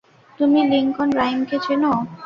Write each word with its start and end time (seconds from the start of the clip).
তুমি 0.39 0.59
লিংকন 0.71 1.09
রাইমকে 1.19 1.57
চেনো? 1.65 1.91